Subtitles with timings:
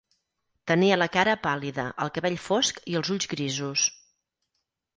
[0.71, 3.87] Tenia la cara pàl·lida, el cabell fosc i els ulls grisos.